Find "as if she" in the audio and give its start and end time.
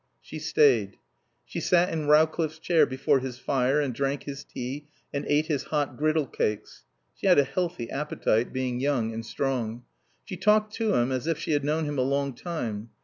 11.11-11.51